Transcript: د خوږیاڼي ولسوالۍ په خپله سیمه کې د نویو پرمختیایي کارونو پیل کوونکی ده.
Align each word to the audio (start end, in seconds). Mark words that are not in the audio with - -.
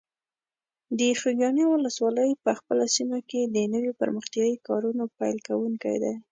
د 0.97 0.99
خوږیاڼي 1.19 1.63
ولسوالۍ 1.67 2.31
په 2.43 2.51
خپله 2.59 2.85
سیمه 2.95 3.19
کې 3.29 3.41
د 3.43 3.57
نویو 3.73 3.91
پرمختیایي 4.01 4.55
کارونو 4.67 5.03
پیل 5.17 5.37
کوونکی 5.47 5.95
ده. 6.03 6.13